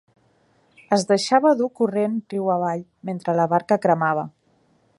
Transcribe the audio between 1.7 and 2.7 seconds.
corrent riu